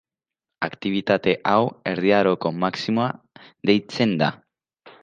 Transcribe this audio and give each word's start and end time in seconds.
Aktibitate 0.67 1.35
hau 1.51 1.59
Erdi 1.93 2.15
Aroko 2.21 2.55
Maximoa 2.65 3.13
deitzen 3.73 4.19
da. 4.25 4.35